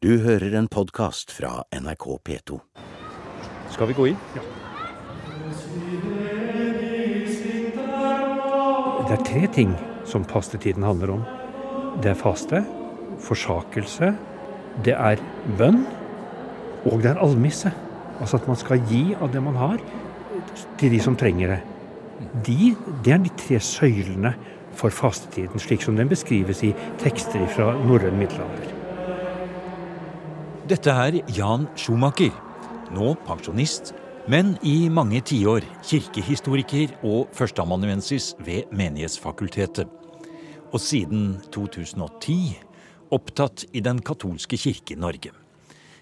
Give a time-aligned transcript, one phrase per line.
[0.00, 2.56] Du hører en podkast fra NRK P2.
[3.68, 4.22] Skal vi gå inn?
[9.04, 9.74] Det er tre ting
[10.08, 11.26] som fastetiden handler om.
[12.00, 12.62] Det er faste,
[13.28, 14.14] forsakelse,
[14.88, 15.20] det er
[15.60, 15.84] bønn,
[16.88, 17.76] og det er almisse.
[18.22, 19.78] Altså at man skal gi av det man har,
[20.80, 21.62] til de som trenger det.
[22.48, 22.72] De,
[23.04, 24.32] det er de tre søylene
[24.72, 26.72] for fastetiden, slik som den beskrives i
[27.04, 28.79] tekster fra norrøn middelalder.
[30.70, 32.30] Dette er Jan Schumacher,
[32.94, 33.88] nå pensjonist,
[34.30, 39.90] men i mange tiår kirkehistoriker og førsteamanuensis ved Menighetsfakultetet.
[40.70, 42.36] Og siden 2010
[43.10, 45.32] opptatt i Den katolske kirke i Norge.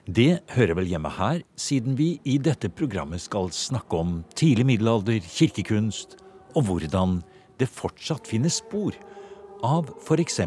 [0.04, 5.24] Det hører vel hjemme her, siden vi i dette programmet skal snakke om tidlig middelalder,
[5.24, 6.18] kirkekunst,
[6.52, 7.22] og hvordan
[7.56, 8.92] det fortsatt finnes spor
[9.64, 10.42] av f.eks.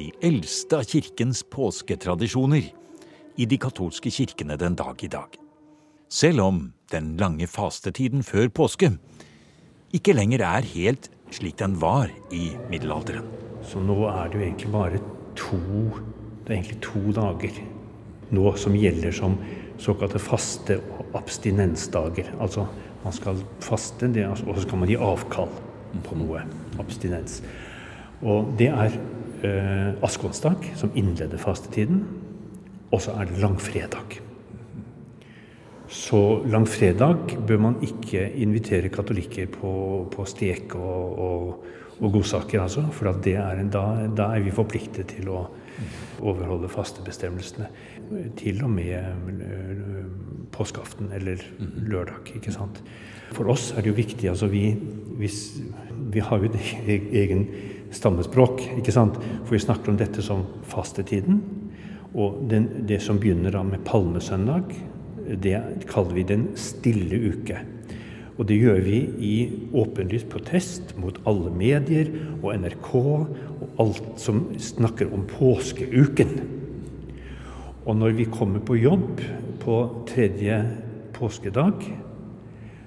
[0.00, 2.72] de eldste av kirkens påsketradisjoner
[3.36, 5.36] i de katolske kirkene den dag i dag.
[6.08, 6.60] Selv om
[6.92, 8.92] den lange fastetiden før påske
[9.94, 13.26] ikke lenger er helt slik den var i middelalderen.
[13.66, 15.02] Så nå er det jo egentlig bare
[15.36, 15.58] to
[16.46, 17.56] Det er egentlig to dager
[18.30, 19.32] nå som gjelder som
[19.82, 22.30] såkalte faste- og abstinensdager.
[22.40, 22.66] Altså
[23.02, 24.06] man skal faste,
[24.46, 25.50] og så skal man gi avkall
[26.04, 26.42] på noe.
[26.78, 27.42] Abstinens.
[28.22, 28.94] Og det er
[29.42, 32.04] eh, askonsdag, som innleder fastetiden.
[32.92, 34.20] Og så er det langfredag.
[35.86, 39.72] Så langfredag bør man ikke invitere katolikker på,
[40.10, 41.66] på stek og, og,
[42.00, 42.82] og, godsaker, altså.
[42.92, 45.44] For er en, da, da, er vi forpliktet til å
[46.22, 47.68] overholde fastebestemmelsene.
[48.38, 50.04] Til og med øh,
[50.52, 52.82] påskeaften eller lørdag, ikke sant.
[53.34, 54.68] For oss er det jo viktig altså vi,
[55.18, 55.30] vi,
[56.14, 57.46] vi har jo et e-, egen
[57.94, 59.18] stammespråk, ikke sant.
[59.44, 61.40] For vi snakker om dette som fastetiden.
[62.16, 64.72] Og den, det som begynner da med palmesøndag,
[65.42, 65.58] det
[65.90, 67.60] kaller vi den stille uke.
[68.36, 69.34] Og det gjør vi i
[69.76, 72.10] åpenlyst protest mot alle medier
[72.42, 76.34] og NRK og alt som snakker om påskeuken.
[77.86, 79.22] Og når vi kommer på jobb
[79.62, 79.78] på
[80.08, 80.58] tredje
[81.16, 81.86] påskedag,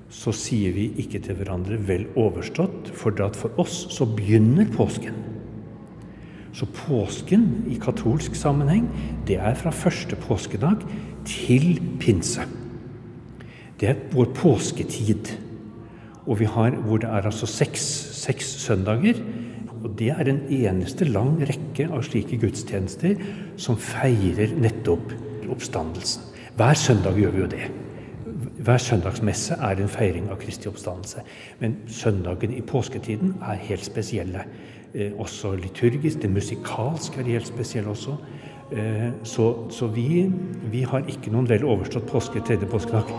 [0.10, 5.29] så sier vi ikke til hverandre 'vel overstått', for for oss så begynner påsken.
[6.60, 8.90] Så påsken i katolsk sammenheng,
[9.28, 10.82] det er fra første påskedag
[11.28, 12.44] til pinse.
[13.80, 15.32] Det er vår påsketid.
[16.28, 17.86] Og vi har, hvor det er altså seks,
[18.20, 19.22] seks søndager.
[19.84, 23.16] Og det er en eneste lang rekke av slike gudstjenester
[23.56, 25.14] som feirer nettopp
[25.50, 26.26] oppstandelsen.
[26.60, 27.70] Hver søndag gjør vi jo det.
[28.60, 31.24] Hver søndagsmesse er en feiring av Kristi oppstandelse.
[31.64, 34.44] Men søndagen i påsketiden er helt spesielle.
[34.94, 36.22] Eh, også liturgisk.
[36.24, 38.16] Det musikalske er helt spesielle også.
[38.74, 40.26] Eh, så, så vi,
[40.72, 43.12] vi, har ikke noen vel overstått påske tredje påskedag.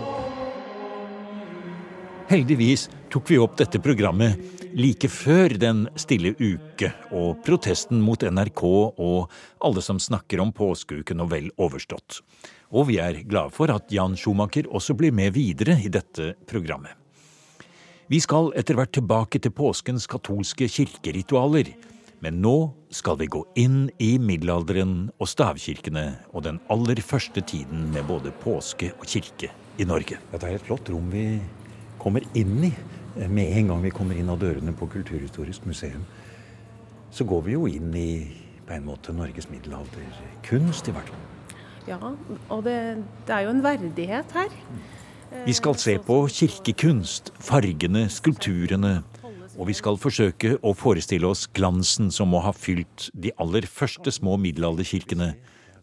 [2.31, 8.63] Heldigvis tok vi opp dette programmet like før Den stille uke og protesten mot NRK
[8.63, 9.33] og
[9.67, 12.21] alle som snakker om påskeuken og vel overstått.
[12.71, 17.00] Og vi er glade for at Jan Schumacher også blir med videre i dette programmet.
[18.11, 21.69] Vi skal etter hvert tilbake til påskens katolske kirkeritualer.
[22.19, 27.87] Men nå skal vi gå inn i middelalderen og stavkirkene og den aller første tiden
[27.95, 30.19] med både påske og kirke i Norge.
[30.35, 31.39] Det er et flott rom vi
[32.03, 32.75] kommer inn i.
[33.31, 36.03] Med en gang vi kommer inn av dørene på Kulturhistorisk museum,
[37.15, 38.11] så går vi jo inn i
[38.67, 41.27] på en måte Norges middelalderkunst, i hvert fall.
[41.87, 41.99] Ja,
[42.51, 42.81] og det,
[43.27, 44.57] det er jo en verdighet her.
[45.45, 49.01] Vi skal se på kirkekunst, fargene, skulpturene.
[49.61, 54.13] Og vi skal forsøke å forestille oss glansen som må ha fylt de aller første
[54.15, 55.35] små middelalderkirkene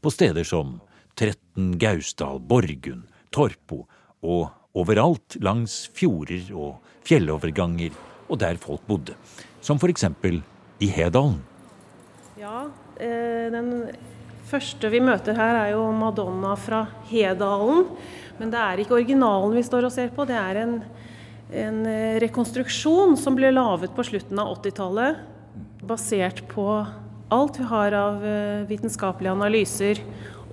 [0.01, 0.77] på steder som
[1.17, 3.85] Tretten, Gausdal, Borgund, Torpo
[4.25, 6.77] og overalt langs fjorder og
[7.07, 7.95] fjelloverganger
[8.27, 9.15] og der folk bodde.
[9.61, 10.05] Som f.eks.
[10.83, 11.39] i Hedalen.
[12.37, 12.67] Ja,
[12.99, 13.89] eh, den
[14.47, 17.87] første vi møter her er jo Madonna fra Hedalen.
[18.37, 20.77] Men det er ikke originalen vi står og ser på, det er en,
[21.65, 25.23] en eh, rekonstruksjon som ble laget på slutten av 80-tallet,
[25.87, 26.67] basert på
[27.33, 30.01] alt vi har av eh, vitenskapelige analyser,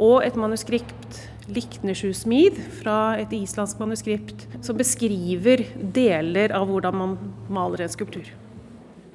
[0.00, 7.14] og et manuskript, Liknesjusmid, fra et islandsk manuskript, som beskriver deler av hvordan man
[7.52, 8.30] maler en skulptur.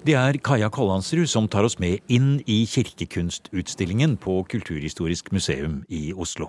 [0.05, 6.13] Det er Kaja Kollandsrud som tar oss med inn i kirkekunstutstillingen på Kulturhistorisk museum i
[6.13, 6.47] Oslo.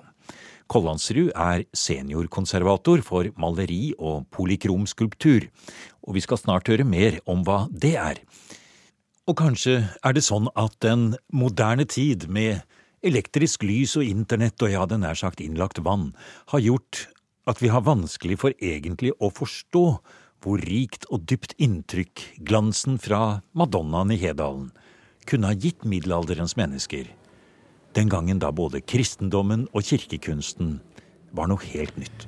[0.71, 5.49] Kollandsrud er seniorkonservator for maleri og polykromskulptur,
[6.07, 8.21] og vi skal snart høre mer om hva det er.
[9.27, 12.63] Og kanskje er det sånn at den moderne tid med
[13.01, 16.11] Elektrisk lys og internett og ja, den nær sagt innlagt vann
[16.53, 17.07] har gjort
[17.49, 19.85] at vi har vanskelig for egentlig å forstå
[20.45, 24.69] hvor rikt og dypt inntrykk glansen fra Madonnaen i Hedalen
[25.29, 27.09] kunne ha gitt middelalderens mennesker,
[27.97, 30.79] den gangen da både kristendommen og kirkekunsten
[31.37, 32.27] var noe helt nytt.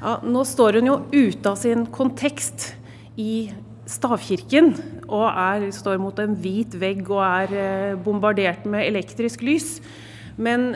[0.00, 2.72] Ja, nå står hun jo ute av sin kontekst
[3.20, 3.50] i
[3.88, 4.72] stavkirken
[5.04, 9.78] og er, står mot en hvit vegg og er eh, bombardert med elektrisk lys.
[10.36, 10.74] Men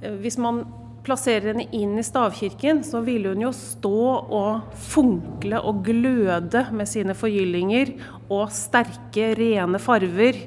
[0.00, 0.64] eh, hvis man
[1.06, 4.00] plasserer henne inn i stavkirken, så ville hun jo stå
[4.38, 7.94] og funkle og gløde med sine forgyllinger
[8.28, 10.42] og sterke, rene farver.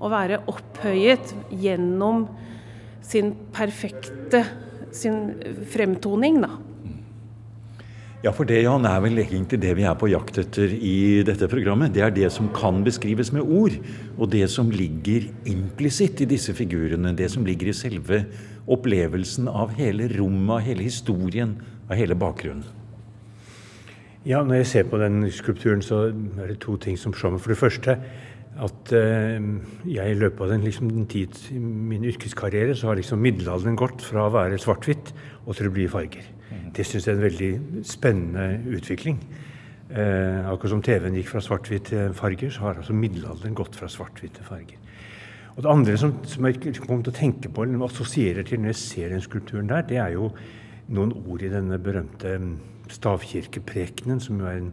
[0.00, 2.26] Og være opphøyet gjennom
[3.06, 4.44] sin perfekte
[4.96, 5.34] sin
[5.72, 6.56] fremtoning, da.
[8.24, 11.46] Ja, for det Jan, er vel egentlig det vi er på jakt etter i dette
[11.52, 11.92] programmet.
[11.94, 13.76] Det er det som kan beskrives med ord,
[14.16, 17.14] og det som ligger implisitt i disse figurene.
[17.14, 18.24] Det som ligger i selve
[18.72, 21.54] opplevelsen av hele rommet, av hele historien,
[21.86, 22.66] av hele bakgrunnen.
[24.26, 27.44] Ja, når jeg ser på den skulpturen, så er det to ting som slår meg.
[27.44, 27.94] For det første
[28.64, 29.48] at uh,
[29.84, 33.76] jeg i løpet av den, liksom, den tid i min yrkeskarriere så har liksom middelalderen
[33.76, 35.12] gått fra å være svart-hvitt
[35.44, 36.32] og til å bli farger.
[36.76, 39.20] Det syns jeg er en veldig spennende utvikling.
[39.86, 43.88] Eh, akkurat som TV-en gikk fra svart-hvitt til farger, så har altså middelalderen gått fra
[43.90, 44.80] svart-hvitt til farger.
[45.56, 48.74] Og Det andre som, som jeg kommer til å tenke på, eller assosierer til når
[48.74, 50.32] jeg ser den skulpturen der, det er jo
[50.92, 52.52] noen ord i denne berømte mm,
[52.92, 54.68] stavkirkeprekenen, som jo er en,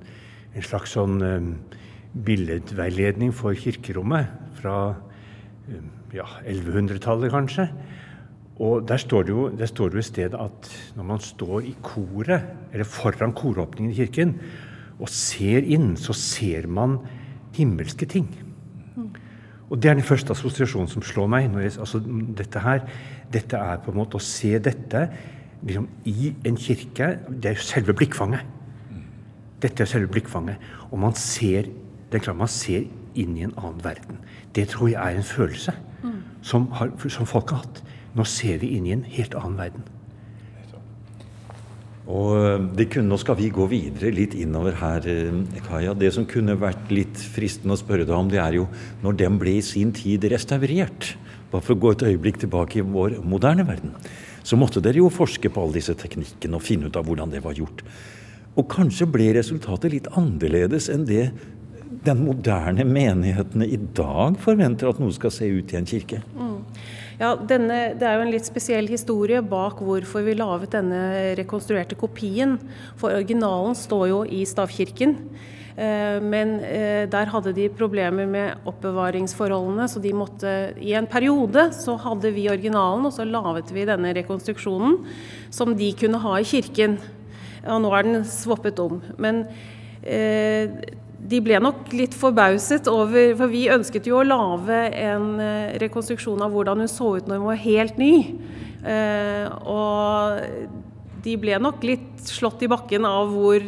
[0.54, 1.54] en slags sånn um,
[2.14, 4.30] billedveiledning for kirkerommet
[4.60, 7.68] fra um, ja, 1100-tallet, kanskje.
[8.62, 11.74] Og der står, jo, der står det jo i stedet at når man står i
[11.82, 14.36] koret, eller foran koråpningen i kirken,
[15.02, 17.00] og ser inn, så ser man
[17.58, 18.30] himmelske ting.
[19.74, 21.48] Og det er den første assosiasjonen som slår meg.
[21.64, 22.02] Jeg, altså,
[22.38, 22.84] dette her,
[23.34, 25.08] dette er på en måte å se dette
[25.66, 27.08] liksom, i en kirke.
[27.30, 28.44] Det er jo selve blikkfanget.
[29.64, 30.62] Dette er selve blikkfanget.
[30.92, 31.72] Og man ser,
[32.14, 32.86] det er klart man ser
[33.18, 34.22] inn i en annen verden.
[34.54, 35.74] Det tror jeg er en følelse
[36.04, 36.20] mm.
[36.46, 37.82] som, har, som folk har hatt.
[38.14, 39.88] Nå ser vi inn i en helt annen verden.
[42.04, 45.96] Og eh, det kunne, Nå skal vi gå videre litt innover her, eh, Kaja.
[45.98, 48.68] Det som kunne vært litt fristende å spørre deg om, det er jo
[49.02, 51.16] når den ble i sin tid restaurert.
[51.50, 53.96] Bare for å gå et øyeblikk tilbake i vår moderne verden.
[54.44, 57.42] Så måtte dere jo forske på alle disse teknikkene og finne ut av hvordan det
[57.46, 57.82] var gjort.
[58.60, 61.32] Og kanskje ble resultatet litt annerledes enn det
[62.06, 66.22] den moderne menighetene i dag forventer at noe skal se ut i en kirke.
[66.38, 66.60] Mm.
[67.20, 71.96] Ja, denne, Det er jo en litt spesiell historie bak hvorfor vi laget denne rekonstruerte
[71.96, 72.58] kopien.
[72.98, 75.18] For originalen står jo i stavkirken.
[75.74, 81.72] Eh, men eh, der hadde de problemer med oppbevaringsforholdene, så de måtte I en periode
[81.74, 85.00] så hadde vi originalen, og så laget vi denne rekonstruksjonen
[85.54, 87.00] som de kunne ha i kirken.
[87.66, 89.00] Og nå er den svoppet om.
[89.18, 89.46] Men
[90.04, 90.70] eh,
[91.30, 96.42] de ble nok litt forbauset over For vi ønsket jo å lage en eh, rekonstruksjon
[96.44, 98.14] av hvordan hun så ut når hun var helt ny.
[98.84, 100.42] Eh, og
[101.24, 103.64] de ble nok litt slått i bakken av hvor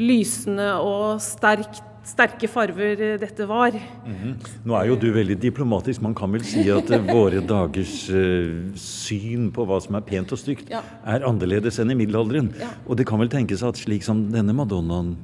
[0.00, 3.74] lysende og sterkt sterke farver dette var.
[4.06, 4.34] Mm -hmm.
[4.64, 6.02] Nå er jo du veldig diplomatisk.
[6.02, 10.32] Man kan vel si at eh, våre dagers uh, syn på hva som er pent
[10.32, 10.80] og stygt, ja.
[11.04, 12.54] er annerledes enn i middelalderen.
[12.60, 12.68] Ja.
[12.86, 15.16] Og det kan vel tenkes at slik som denne Madonnaen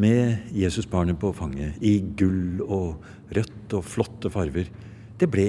[0.00, 3.04] med Jesusbarnet på fanget i gull og
[3.36, 4.68] rødt og flotte farver.
[5.20, 5.48] Det ble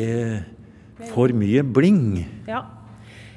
[1.11, 2.23] for mye bling.
[2.47, 2.63] Ja.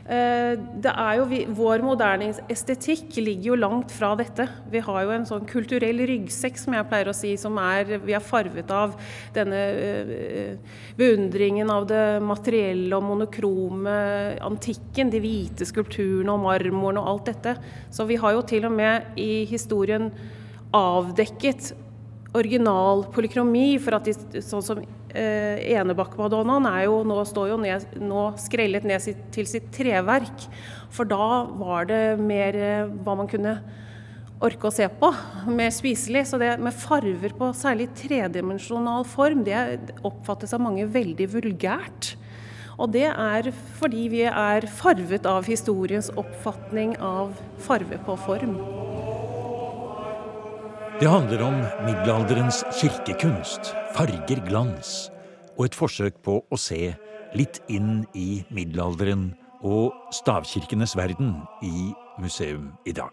[0.07, 4.45] Eh, det er jo vi, Vår moderne estetikk ligger jo langt fra dette.
[4.71, 8.15] Vi har jo en sånn kulturell ryggsekk, som jeg pleier å si, som er, vi
[8.15, 8.95] er farvet av
[9.35, 13.99] denne uh, beundringen av det materielle og monokrome,
[14.47, 17.57] antikken, de hvite skulpturene og marmoren og alt dette.
[17.91, 20.13] Så vi har jo til og med i historien
[20.75, 21.73] avdekket
[22.37, 23.77] original polykromi.
[23.83, 28.87] For at de, sånn som eh, Enebakk-madonnaen er jo nå, står jo ned, nå skrellet
[28.89, 30.47] ned sitt, til sitt treverk.
[30.95, 33.59] For da var det mer eh, hva man kunne
[34.45, 35.11] orke å se på,
[35.49, 36.27] mer spiselig.
[36.31, 42.15] Så det med farver på særlig tredimensjonal form, det oppfattes av mange veldig vulgært.
[42.77, 47.33] Og det er fordi vi er farvet av historiens oppfatning av
[47.65, 48.59] farve på form.
[50.97, 55.11] Det handler om middelalderens kirkekunst, farger, glans,
[55.59, 56.95] og et forsøk på å se
[57.37, 59.27] litt inn i middelalderen
[59.61, 63.13] og stavkirkenes verden i museum i dag.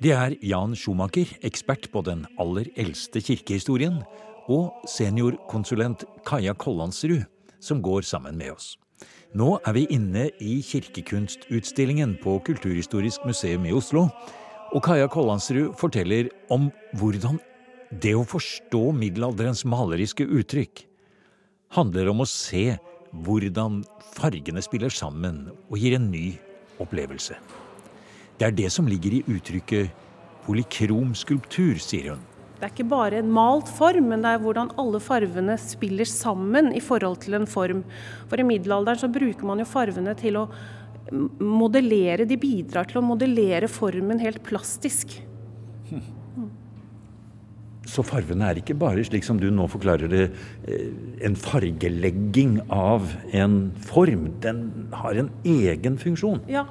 [0.00, 4.00] Det er Jan Schumacher, ekspert på den aller eldste kirkehistorien,
[4.48, 7.26] og seniorkonsulent Kaja Kollandsrud,
[7.60, 8.78] som går sammen med oss.
[9.36, 14.06] Nå er vi inne i kirkekunstutstillingen på Kulturhistorisk museum i Oslo.
[14.74, 17.38] Og Kaja Kollandsrud forteller om hvordan
[18.02, 20.82] det å forstå middelalderens maleriske uttrykk
[21.76, 22.74] handler om å se
[23.26, 23.84] hvordan
[24.16, 26.32] fargene spiller sammen og gir en ny
[26.82, 27.38] opplevelse.
[28.36, 29.92] Det er det som ligger i uttrykket
[30.46, 32.24] polykrom skulptur, sier hun.
[32.56, 36.70] Det er ikke bare en malt form, men det er hvordan alle farvene spiller sammen
[36.72, 37.82] i forhold til en form.
[38.30, 40.46] For i middelalderen så bruker man jo farvene til å
[41.12, 45.18] modellere, de bidrar til å modellere formen helt plastisk.
[47.86, 50.24] Så farvene er ikke bare, slik som du nå forklarer det,
[50.66, 50.88] eh,
[51.24, 54.26] en fargelegging av en form.
[54.42, 56.42] Den har en egen funksjon.
[56.50, 56.66] Ja,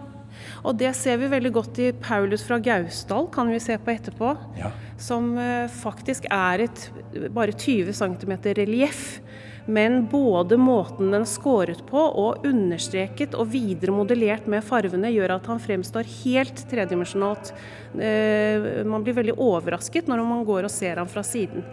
[0.65, 4.35] og det ser vi veldig godt i Paulus fra Gausdal, kan vi se på etterpå.
[4.59, 4.71] Ja.
[5.01, 6.89] Som eh, faktisk er et
[7.33, 9.21] bare 20 cm relieff.
[9.65, 15.37] Men både måten den er skåret på og understreket og videre modellert med farvene, gjør
[15.39, 17.49] at han fremstår helt tredimensjonalt.
[17.97, 21.65] Eh, man blir veldig overrasket når man går og ser ham fra siden.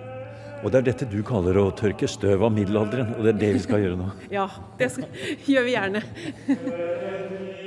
[0.63, 3.53] Og det er dette du kaller å tørke støv av middelalderen, og det er det
[3.59, 4.09] vi skal gjøre nå.
[4.39, 4.47] Ja,
[4.79, 5.11] det skal,
[5.51, 6.05] gjør vi gjerne.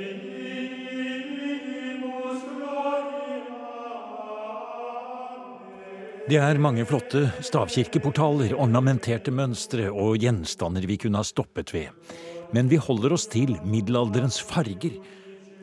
[6.26, 11.92] Det er mange flotte stavkirkeportaler, ornamenterte mønstre og gjenstander vi kunne ha stoppet ved.
[12.50, 14.96] Men vi holder oss til middelalderens farger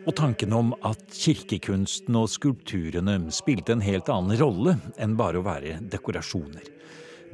[0.05, 5.43] og tanken om at kirkekunsten og skulpturene spilte en helt annen rolle enn bare å
[5.43, 6.63] være dekorasjoner.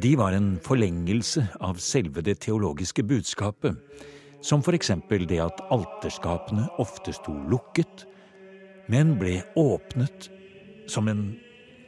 [0.02, 3.78] De var en forlengelse av selve det teologiske budskapet,
[4.42, 8.08] som eksempel det at alterskapene ofte sto lukket,
[8.90, 10.32] men ble åpnet
[10.90, 11.28] som en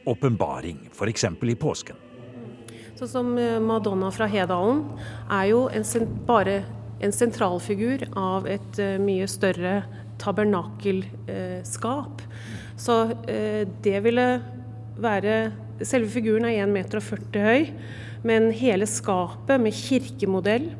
[0.04, 1.24] åpenbaring, f.eks.
[1.42, 1.96] i påsken.
[2.98, 4.84] Sånn som eh, Madonna fra Hedalen
[5.32, 5.84] er jo en,
[6.28, 6.62] bare
[7.02, 9.82] en sentralfigur av et uh, mye større
[10.22, 12.22] tabernakelskap.
[12.78, 14.26] Så uh, det ville
[15.02, 17.02] være Selve figuren er 1,40 meter
[17.42, 17.64] høy,
[18.22, 20.70] men hele skapet med kirkemodell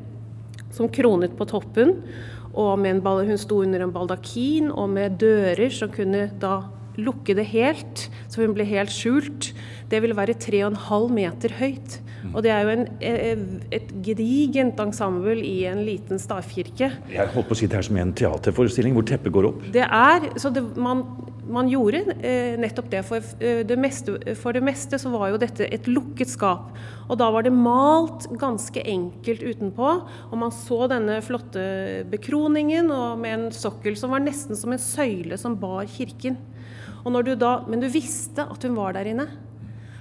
[0.70, 2.06] som kronet på toppen,
[2.52, 6.60] og med en, hun sto under en baldakin og med dører som kunne da
[7.00, 9.52] lukke det helt, så hun ble helt skjult.
[9.92, 12.00] Det ville være 3,5 meter høyt.
[12.30, 13.42] Og det er jo en, eh,
[13.74, 16.92] et gedigent ensemble i en liten stavkirke.
[17.10, 19.66] Jeg holdt på å si det er som en teaterforestilling hvor teppet går opp.
[19.74, 21.02] Det er, så det, man,
[21.50, 23.02] man, gjorde eh, nettopp det.
[23.08, 26.70] For eh, det, meste, for det meste så var jo dette et lukket skap.
[27.08, 29.90] Og da var det malt ganske enkelt utenpå.
[30.30, 34.82] Og man så denne flotte bekroningen og med en sokkel som var nesten som en
[34.82, 36.38] søyle som bar kirken.
[37.02, 39.26] Du da, men du visste at hun var der inne.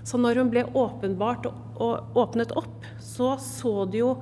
[0.05, 4.15] Så når hun ble åpenbart og, åpnet opp, så så du jo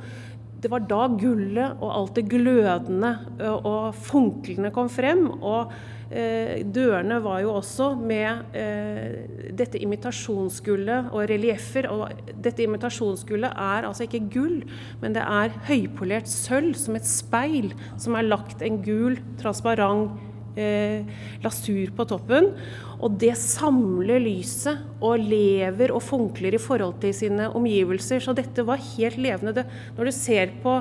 [0.60, 3.14] det var da gullet og alt det glødende
[3.48, 5.22] og, og funklende kom frem.
[5.40, 5.72] Og
[6.12, 11.88] eh, dørene var jo også med eh, dette imitasjonsgullet og relieffer.
[11.94, 14.58] Og dette imitasjonsgullet er altså ikke gull,
[15.00, 20.20] men det er høypolert sølv som et speil som er lagt en gul, transparent
[20.58, 21.04] eh,
[21.44, 22.52] lasur på toppen.
[23.00, 28.24] Og det samler lyset og lever og funkler i forhold til sine omgivelser.
[28.24, 29.56] Så dette var helt levende.
[29.60, 29.66] Det,
[29.98, 30.80] når du ser på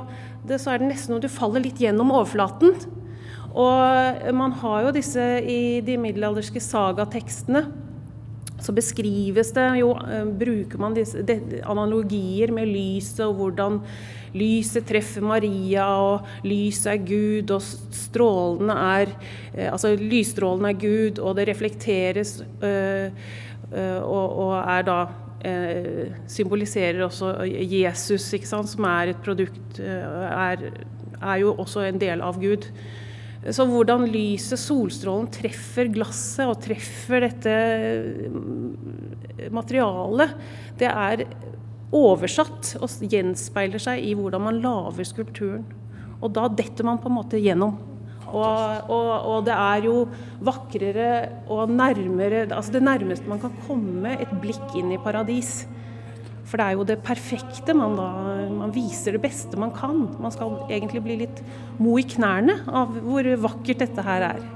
[0.48, 2.74] det, så er det nesten som du faller litt gjennom overflaten.
[3.58, 7.66] Og man har jo disse i de middelalderske sagatekstene
[8.58, 13.80] så beskrives det jo eh, Bruker man disse de, analogier med lyset og hvordan
[14.38, 17.62] lyset treffer Maria, og lyset er Gud, og
[17.94, 19.14] strålene er
[19.54, 23.10] eh, Altså lysstrålene er Gud, og det reflekteres øh,
[23.72, 25.00] øh, og, og, er da
[25.48, 30.70] øh, Symboliserer også Jesus, ikke sant, som er et produkt er,
[31.18, 32.70] er jo også en del av Gud.
[33.54, 37.52] Så hvordan lyset, solstrålen, treffer glasset og treffer dette
[39.54, 40.34] materialet,
[40.80, 41.22] det er
[41.94, 45.64] oversatt og gjenspeiler seg i hvordan man lager skulpturen.
[46.18, 47.78] Og da detter man på en måte gjennom.
[48.28, 50.02] Og, og, og, det er jo
[50.44, 51.12] vakrere
[51.48, 55.62] og nærmere Altså det nærmeste man kan komme et blikk inn i paradis.
[56.48, 57.72] For det er jo det perfekte.
[57.76, 58.08] Man, da,
[58.52, 60.06] man viser det beste man kan.
[60.20, 61.42] Man skal egentlig bli litt
[61.80, 64.46] mo i knærne av hvor vakkert dette her er.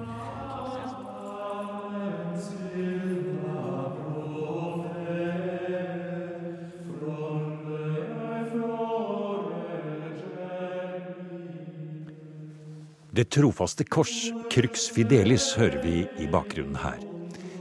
[13.12, 16.96] Det trofaste kors, Crux Fidelis, hører vi i bakgrunnen her.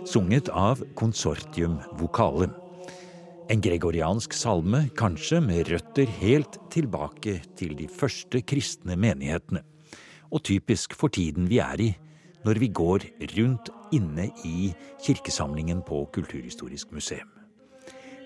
[0.08, 2.48] Sunget av Consortium Vokale.
[3.51, 9.65] En gregoriansk salme, kanskje med røtter helt tilbake til de første kristne menighetene.
[10.31, 11.91] og typisk for tiden vi er i
[12.46, 13.03] når vi går
[13.36, 14.72] rundt inne i
[15.03, 17.27] kirkesamlingen på Kulturhistorisk museum.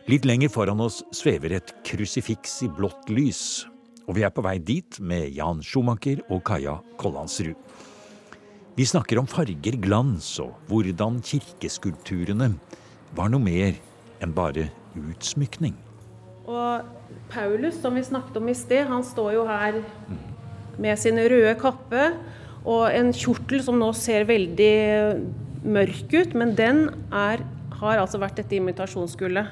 [0.08, 3.66] Litt lenger foran oss svever et krusifiks i blått lys,
[4.06, 7.58] og vi er på vei dit med Jan Schumacher og Kaja Kollandsrud.
[8.76, 12.52] Vi snakker om farger, glans og hvordan kirkeskulpturene
[13.16, 13.78] var noe mer
[14.24, 14.68] enn bare
[15.00, 15.74] utsmykning.
[16.46, 16.86] Og
[17.32, 19.80] Paulus, som vi snakket om i sted, han står jo her
[20.82, 22.10] med sin røde kappe
[22.66, 24.76] og en kjortel som nå ser veldig
[25.66, 27.42] mørk ut, men den er,
[27.80, 29.50] har altså vært dette imitasjonsgullet.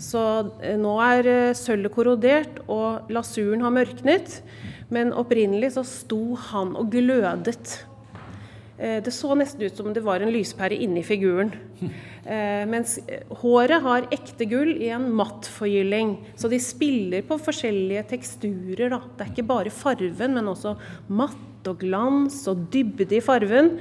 [0.00, 0.20] Så
[0.64, 4.40] eh, nå er eh, sølvet korrodert, og lasuren har mørknet.
[4.90, 7.76] Men opprinnelig så sto han og glødet.
[8.80, 11.52] Eh, det så nesten ut som det var en lyspære inni figuren.
[12.70, 12.98] Mens
[13.40, 16.12] håret har ekte gull i en matt forgylling.
[16.38, 18.92] Så de spiller på forskjellige teksturer.
[18.92, 19.00] Da.
[19.16, 20.76] Det er ikke bare farven, men også
[21.08, 23.72] matt og glans og dybde i farven.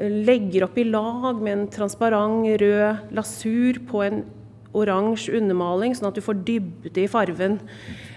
[0.00, 4.24] Legger opp i lag med en transparent rød lasur på en
[4.74, 7.58] oransje undermaling, sånn at du får dybde i fargen.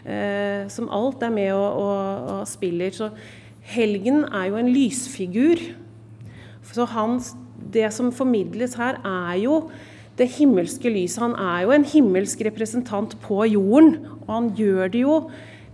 [0.08, 2.94] Eh, som alt er med og, og, og, spiller.
[2.96, 3.12] Så
[3.74, 5.62] helgen er jo en lysfigur.
[6.72, 7.34] Så hans,
[7.74, 9.62] det som formidles her, er jo
[10.18, 11.22] det himmelske lyset.
[11.22, 15.22] Han er jo en himmelsk representant på jorden, og han gjør det jo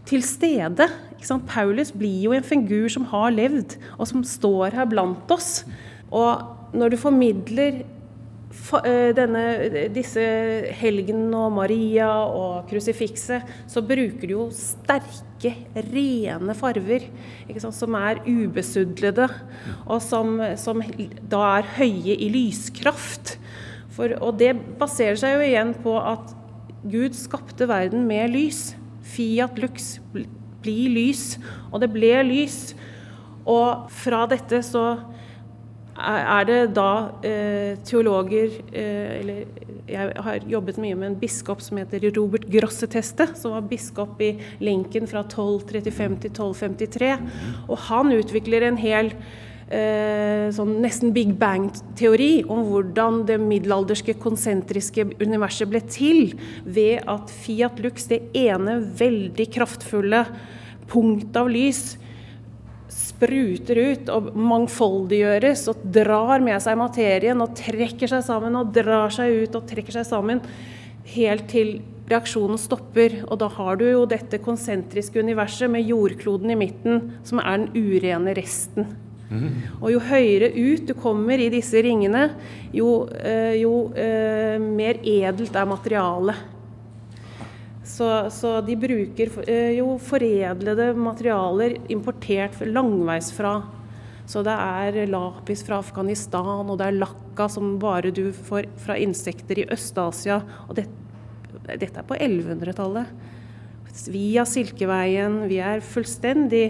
[0.09, 0.89] til stede.
[1.47, 5.63] Paulus blir jo en figur som har levd, og som står her blant oss.
[6.11, 7.83] Og når du formidler
[9.17, 9.43] denne,
[9.93, 10.23] disse
[10.79, 15.53] helgen og Maria og krusifikset, så bruker du jo sterke,
[15.91, 17.09] rene farver
[17.59, 19.27] sant, som er ubesudlede,
[19.85, 20.81] og som, som,
[21.29, 23.37] da er høye i lyskraft.
[23.93, 26.33] For, og det baserer seg jo igjen på at
[26.83, 28.73] Gud skapte verden med lys.
[29.13, 29.97] Fiat lux,
[30.63, 31.37] bli lys.
[31.71, 32.73] Og det ble lys.
[33.47, 34.97] Og fra dette så
[35.93, 39.45] er det da eh, teologer eh, Eller
[39.85, 44.31] jeg har jobbet mye med en biskop som heter Robert Grosseteste, som var biskop i
[44.63, 47.09] Lincoln fra 1235 til 1253.
[47.67, 49.11] Og han utvikler en hel
[49.67, 56.31] eh, sånn nesten Big Bang-teori om hvordan det middelalderske konsentriske universet ble til
[56.63, 60.23] ved at Fiat Lux, det ene veldig kraftfulle
[60.89, 61.83] punktet av lys,
[63.23, 69.13] spruter ut og mangfoldiggjøres og drar med seg materien og trekker seg sammen og drar
[69.13, 70.43] seg ut og trekker seg sammen
[71.13, 71.77] helt til
[72.11, 73.21] reaksjonen stopper.
[73.29, 77.71] Og da har du jo dette konsentriske universet med jordkloden i midten, som er den
[77.75, 78.91] urene resten.
[79.81, 82.27] Og jo høyere ut du kommer i disse ringene,
[82.75, 86.52] jo, eh, jo eh, mer edelt er materialet.
[87.83, 93.57] Så, så, de bruker eh, jo foredlede materialer importert langveisfra.
[94.25, 98.95] Så det er lapis fra Afghanistan, og det er lakka som bare du får fra
[98.95, 100.39] insekter i Øst-Asia.
[100.69, 100.87] Og det,
[101.67, 103.11] dette er på 1100-tallet.
[104.09, 105.43] Via Silkeveien.
[105.51, 106.65] Vi er fullstendig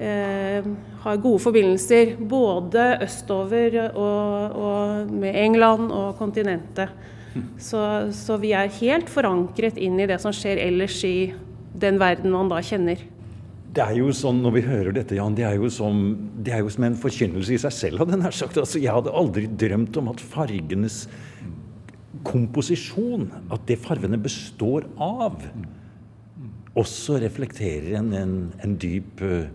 [0.00, 0.64] eh,
[1.04, 6.96] Har gode forbindelser både østover og, og med England og kontinentet.
[7.60, 7.80] Så,
[8.16, 11.30] så, vi er helt forankret inn i det som skjer ellers i
[11.78, 13.00] den verden man da kjenner.
[13.76, 16.00] Det er jo sånn, Når vi hører dette, Jan, det er jo som,
[16.42, 18.02] det er jo som en forkynnelse i seg selv.
[18.02, 18.58] hadde jeg sagt.
[18.58, 21.04] Altså, jeg hadde aldri drømt om at fargenes
[22.26, 25.38] komposisjon, at det fargene består av,
[26.78, 29.46] også reflekterer en, en, en dyp uh,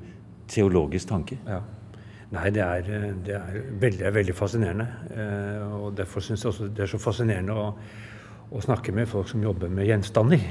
[0.52, 1.38] teologisk tanke.
[1.48, 1.62] Ja.
[2.34, 2.88] Nei, det er,
[3.26, 4.88] det er veldig, veldig, fascinerende.
[5.14, 7.68] Eh, og Derfor syns jeg også det er så fascinerende å,
[8.50, 10.48] å, snakke med folk som jobber med gjenstander.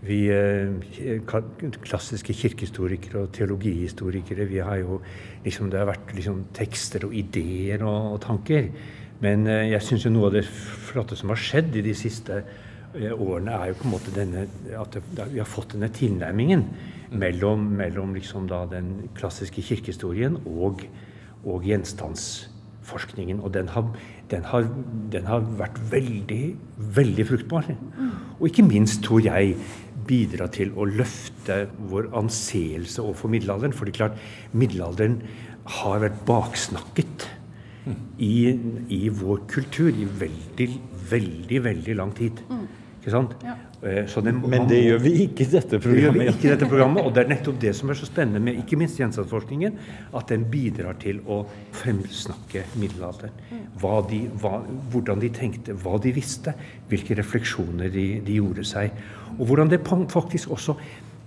[0.00, 1.20] Vi eh,
[1.84, 5.02] klassiske kirkehistorikere og teologihistorikere vi har jo
[5.44, 8.70] liksom, Det har vært liksom, tekster og ideer og, og tanker.
[9.20, 12.40] Men eh, jeg syns jo noe av det flotte som har skjedd i de siste
[12.96, 16.64] årene, er jo på en måte denne, at vi har fått denne tilnærmingen
[17.12, 20.82] mellom, mellom liksom den klassiske kirkehistorien og
[21.44, 23.40] og gjenstandsforskningen.
[23.40, 23.90] Og den har,
[24.30, 24.68] den har,
[25.12, 26.42] den har vært veldig,
[26.96, 27.70] veldig fruktbar.
[28.38, 29.56] Og ikke minst, tror jeg,
[30.08, 33.76] bidra til å løfte vår anseelse overfor middelalderen.
[33.76, 35.20] For det er klart, middelalderen
[35.80, 37.28] har vært baksnakket
[38.18, 38.34] i,
[38.92, 40.68] i vår kultur i veldig,
[41.10, 42.42] veldig, veldig lang tid.
[43.00, 43.30] Ikke sant?
[43.40, 43.54] Ja.
[43.80, 45.96] Eh, det, Men det gjør vi ikke i dette programmet.
[45.96, 48.08] Det gjør vi ikke i dette programmet, Og det er nettopp det som er så
[48.08, 49.78] spennende med ikke minst gjenstandsforskningen,
[50.20, 51.40] at den bidrar til å
[51.80, 53.32] fremsnakke middelalderen.
[53.80, 54.60] Hva de, hva,
[54.92, 56.52] hvordan de tenkte, hva de visste,
[56.92, 58.92] hvilke refleksjoner de, de, gjorde seg.
[59.38, 60.76] Og hvordan det faktisk også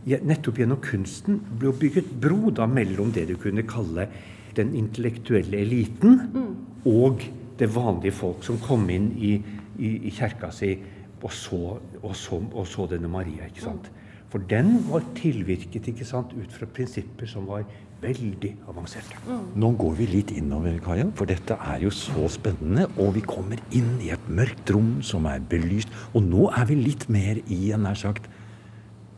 [0.05, 4.09] nettopp gjennom kunsten ble bygget bro da mellom det du kunne kalle
[4.53, 6.49] den intellektuelle eliten mm.
[6.85, 7.23] og
[7.57, 9.37] det vanlige folk som kom inn i,
[9.79, 10.75] i, i kjerka si
[11.23, 11.61] og så,
[12.01, 13.47] og, så, og så, denne Maria.
[13.47, 13.89] ikke sant?
[14.33, 17.65] For den var tilvirket ikke sant, ut fra prinsipper som var
[18.03, 19.17] veldig avanserte.
[19.27, 19.43] Mm.
[19.61, 22.89] Nå går vi litt innover, Kaja, for dette er jo så spennende.
[22.97, 25.93] Og vi kommer inn i et mørkt rom som er belyst.
[26.13, 28.27] Og nå er vi litt mer i en nær sagt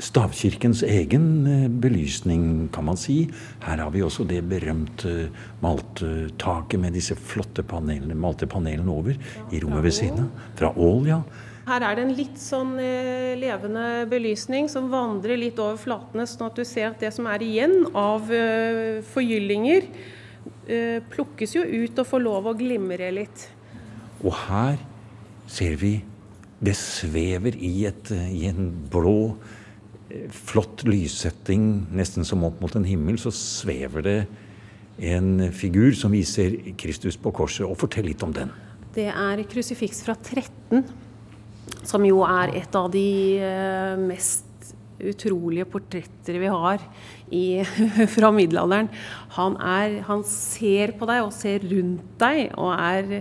[0.02, 3.30] stavkirkens egen eh, belysning, kan man si.
[3.64, 5.30] Her har vi også det berømte
[5.64, 10.48] malte taket med disse flotte panelene, malte panelene over i rommet ved siden av.
[10.60, 11.22] Fra Ål, ja.
[11.66, 16.52] Her er det en litt sånn eh, levende belysning som vandrer litt over flatene, sånn
[16.52, 19.90] at du ser at det som er igjen av eh, forgyllinger,
[21.14, 23.44] plukkes jo ut og får lov å glimre litt.
[24.26, 24.80] Og her
[25.50, 25.92] ser vi
[26.66, 29.36] det svever i, et, i en blå
[30.34, 34.20] flott lyssetting, nesten som opp mot en himmel, så svever det
[35.12, 37.66] en figur som viser Kristus på korset.
[37.68, 38.54] Og Fortell litt om den.
[38.96, 40.86] Det er krusifiks fra 13,
[41.86, 43.08] som jo er et av de
[43.42, 44.44] eh, mest
[45.06, 46.84] utrolige portretter vi har
[47.30, 47.46] i,
[48.16, 48.90] fra middelalderen.
[49.38, 53.20] Han, er, han ser på deg og ser rundt deg og er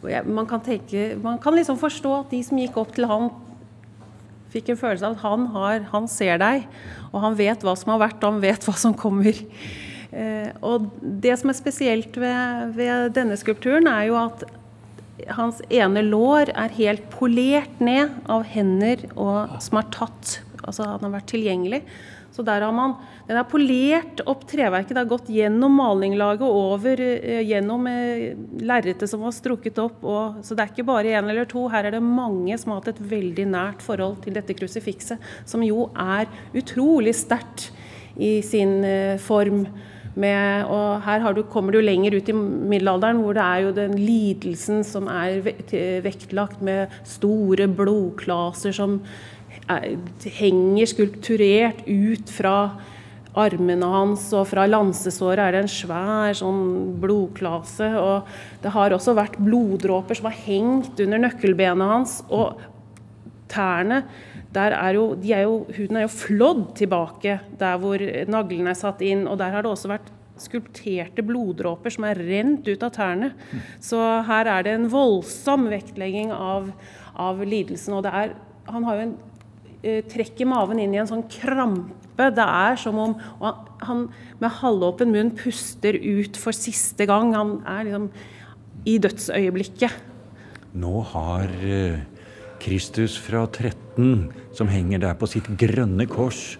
[0.00, 3.28] man kan, tenke, man kan liksom forstå at de som gikk opp til han
[4.50, 6.64] fikk en følelse av at han, har, han ser deg,
[7.10, 9.36] og han vet hva som har vært, og han vet hva som kommer.
[10.10, 14.42] Eh, og det som er spesielt ved, ved, denne skulpturen, er jo at
[15.28, 20.40] hans ene lår er helt polert ned av hender og, som er tatt.
[20.62, 21.84] Altså han har vært tilgjengelig.
[22.30, 22.94] Så der har man
[23.26, 24.90] Den er polert opp treverket.
[24.90, 30.00] Det har gått gjennom malinglaget og over eh, gjennom eh, lerretet som var strukket opp.
[30.02, 31.68] Og, så det er ikke bare én eller to.
[31.70, 35.62] Her er det mange som har hatt et veldig nært forhold til dette krusifikset, som
[35.62, 36.26] jo er
[36.58, 37.68] utrolig sterkt
[38.18, 39.62] i sin eh, form.
[40.18, 43.94] Med, og her du, kommer du lenger ut i middelalderen, hvor det er jo den
[43.94, 45.38] lidelsen som er
[46.02, 48.98] vektlagt med store blodklaser som
[50.40, 52.56] henger skulpturert ut fra
[53.38, 56.64] armene hans, og fra lansesåret er det en svær sånn
[57.02, 57.92] blodklase.
[58.00, 58.26] Og
[58.64, 62.18] det har også vært bloddråper som har hengt under nøkkelbenet hans.
[62.34, 62.58] Og
[63.50, 64.02] tærne
[64.58, 69.26] er jo, er jo, Huden er jo flådd tilbake der hvor naglene er satt inn.
[69.30, 70.10] Og der har det også vært
[70.40, 73.32] skulpterte bloddråper som er rent ut av tærne.
[73.82, 76.72] Så her er det en voldsom vektlegging av,
[77.14, 77.98] av lidelsen.
[77.98, 78.34] Og er,
[78.70, 79.18] han har jo en
[79.80, 82.26] Eh, trekker maven inn i en sånn krampe.
[82.36, 83.14] Det er som om
[83.80, 84.02] han
[84.42, 87.32] med halvåpen munn puster ut for siste gang.
[87.32, 88.10] Han er liksom
[88.84, 89.94] i dødsøyeblikket.
[90.76, 92.02] Nå har eh,
[92.60, 96.58] Kristus fra 13, som henger der på sitt grønne kors,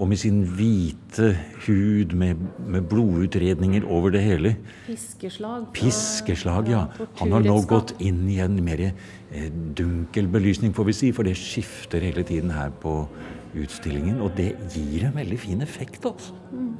[0.00, 1.34] og med sin hvite
[1.66, 4.54] hud med, med blodutredninger over det hele
[4.86, 5.66] Piskeslag.
[5.76, 6.86] Piskeslag, ja.
[7.20, 11.28] Han har nå gått inn i en mer eh, dunkel belysning, får vi si, for
[11.28, 13.04] det skifter hele tiden her på
[13.52, 14.22] utstillingen.
[14.24, 16.32] Og det gir en veldig fin effekt, altså.
[16.56, 16.72] Mm.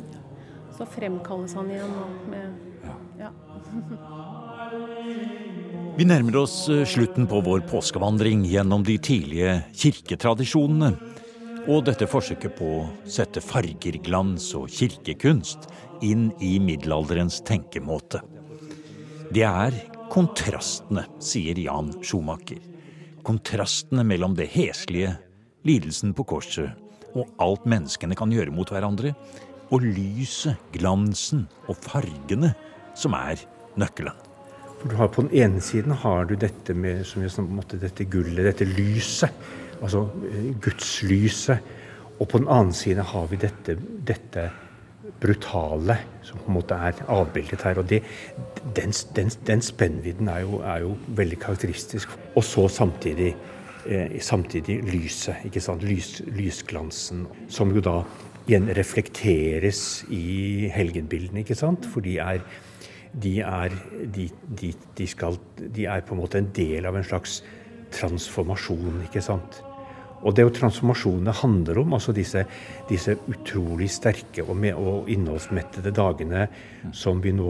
[0.72, 2.46] Så fremkalles han igjen nå med
[2.88, 2.96] ja.
[3.26, 3.30] ja.
[5.92, 10.88] Vi nærmer oss eh, slutten på vår påskevandring gjennom de tidlige kirketradisjonene
[11.68, 15.68] og dette forsøket på å sette fargerglans og kirkekunst
[16.08, 18.22] inn i middelalderens tenkemåte.
[19.36, 19.76] Det er
[20.08, 22.64] kontrastene, sier Jan Schumacher.
[23.22, 25.12] Kontrastene mellom det heslige,
[25.68, 26.72] lidelsen på korset
[27.12, 29.12] og alt menneskene kan gjøre mot hverandre,
[29.68, 32.56] og lyset, glansen og fargene
[32.96, 33.44] som er
[33.76, 34.31] nøkkelen.
[34.82, 38.04] For du har På den ene siden har du dette med som jeg, måtte, dette
[38.10, 39.30] gullet, dette lyset
[39.82, 41.70] altså eh, gudslyset.
[42.20, 44.48] Og på den annen side har vi dette, dette
[45.22, 47.78] brutale som på en måte er avbildet her.
[47.78, 48.02] og det,
[48.76, 52.08] Den, den, den spennvidden er jo, er jo, veldig karakteristisk.
[52.36, 53.34] Og så samtidig,
[53.86, 55.36] eh, samtidig lyset.
[55.44, 55.82] ikke sant?
[55.82, 57.26] Lys, lysglansen.
[57.48, 58.02] Som jo da
[58.46, 61.86] igjen reflekteres i helgenbildene, ikke sant?
[61.86, 62.42] For de er,
[63.12, 63.74] de er,
[64.14, 64.28] de,
[64.96, 67.42] de, skal, de er på en måte en del av en slags
[67.92, 69.60] transformasjon, ikke sant?
[70.22, 71.94] Og det er jo transformasjonen det handler om.
[71.96, 72.44] altså Disse,
[72.88, 76.46] disse utrolig sterke og, med, og, innholdsmettede dagene
[76.94, 77.48] som vi nå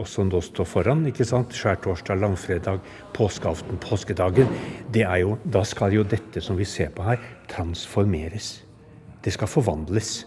[0.00, 1.04] også nå står foran.
[1.10, 1.52] ikke sant?
[1.52, 2.80] Skjærtorsdag, langfredag,
[3.16, 4.48] påskeaften, påskedagen.
[4.94, 8.62] det er jo, Da skal jo dette som vi ser på her, transformeres.
[9.22, 10.24] Det skal forvandles.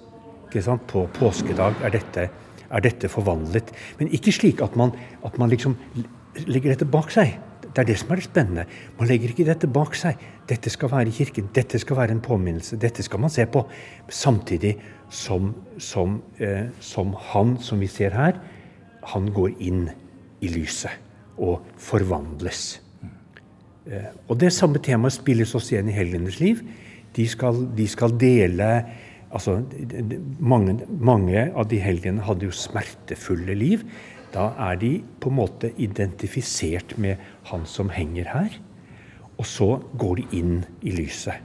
[0.48, 0.86] ikke sant?
[0.88, 2.30] På påskedag er dette,
[2.70, 3.72] er dette forvandlet.
[4.00, 4.94] Men ikke slik at man,
[5.26, 5.78] at man liksom
[6.48, 8.64] legger dette bak seg Det er det som er det spennende.
[8.98, 10.18] Man legger ikke dette bak seg.
[10.50, 11.50] Dette skal være kirken.
[11.54, 12.80] Dette skal være en påminnelse.
[12.82, 13.62] Dette skal man se på.
[14.10, 14.72] Samtidig
[15.14, 18.40] som, som, eh, som han som vi ser her,
[19.14, 19.84] han går inn
[20.42, 22.80] i lyset og forvandles.
[23.86, 26.64] Eh, og det samme temaet spilles også igjen i helgenes liv.
[27.16, 28.72] De skal, de skal dele
[29.32, 29.60] altså,
[30.40, 33.84] mange, mange av de helgene hadde jo smertefulle liv.
[34.34, 38.58] Da er de på en måte identifisert med han som henger her.
[39.38, 41.44] Og så går de inn i lyset.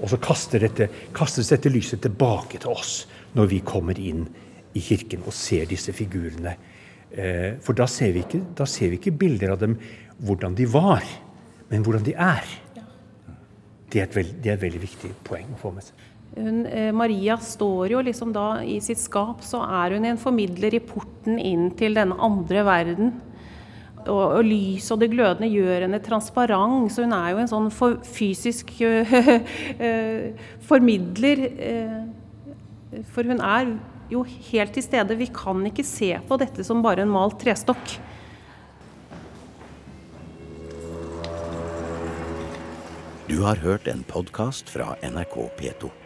[0.00, 0.18] Og så
[0.58, 4.26] dette, kastes dette lyset tilbake til oss når vi kommer inn
[4.76, 6.56] i kirken og ser disse figurene.
[7.10, 9.78] Eh, for da ser, ikke, da ser, vi ikke, bilder av dem
[10.26, 11.04] hvordan de var,
[11.70, 12.44] men hvordan de er.
[13.92, 16.04] Det er et, veld, det er et veldig viktig poeng å få med seg.
[16.34, 20.74] Hun, eh, Maria står jo liksom da i sitt skap, så er hun en formidler
[20.76, 23.14] i porten inn til denne andre verden.
[24.06, 27.70] Og, og lys og det glødende gjør henne transparent, så hun er jo en sånn
[27.74, 29.16] for, fysisk uh,
[30.68, 31.42] formidler.
[31.56, 33.72] Uh, for hun er
[34.12, 35.18] jo helt til stede.
[35.18, 37.98] Vi kan ikke se på dette som bare en malt trestokk.
[43.26, 46.05] Du har hørt en podkast fra NRK P2.